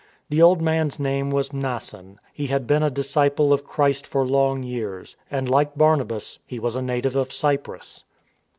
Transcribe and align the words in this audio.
The 0.29 0.41
old 0.41 0.63
man's 0.63 0.97
name 0.97 1.29
was 1.29 1.49
Mnason. 1.53 2.17
He 2.33 2.47
had 2.47 2.65
been 2.65 2.81
a 2.81 2.89
disciple 2.89 3.53
of 3.53 3.63
Christ 3.63 4.07
for 4.07 4.25
long 4.25 4.63
years, 4.63 5.15
and, 5.29 5.47
like 5.47 5.77
Barnabas, 5.77 6.39
he 6.47 6.57
was 6.57 6.75
a 6.75 6.81
native 6.81 7.15
of 7.15 7.31
Cyprus. 7.31 8.03